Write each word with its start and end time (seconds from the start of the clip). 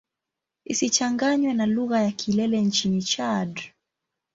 Isichanganywe 0.65 1.51
na 1.53 1.65
lugha 1.65 2.03
ya 2.03 2.11
Kilele 2.11 2.61
nchini 2.61 3.01
Chad. 3.03 3.61